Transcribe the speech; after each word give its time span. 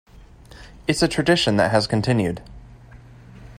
It's 0.87 1.03
a 1.03 1.07
tradition 1.07 1.57
that 1.57 1.69
has 1.69 1.85
continued. 1.85 2.41